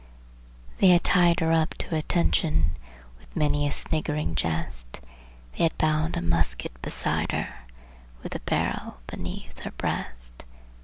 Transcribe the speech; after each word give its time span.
They 0.79 0.87
had 0.87 1.03
bound 1.03 1.41
her 1.41 1.51
up 1.51 1.73
at 1.77 1.93
attention, 1.93 2.71
with 3.19 3.35
many 3.35 3.67
a 3.67 3.71
sniggering 3.71 4.33
jest! 4.33 4.99
They 5.55 5.63
had 5.65 5.77
tied 5.77 6.17
a 6.17 6.23
rifle 6.23 6.69
beside 6.81 7.31
her, 7.33 7.53
with 8.23 8.31
the 8.31 8.39
barrel 8.39 9.01
beneath 9.05 9.59
her 9.59 9.69
breast! 9.69 10.43